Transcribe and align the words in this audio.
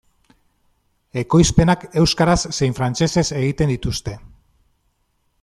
Ekoizpenak 1.21 1.85
euskaraz 2.05 2.39
zein 2.57 2.75
frantsesez 2.81 3.25
egiten 3.43 3.75
dituzte. 3.75 4.17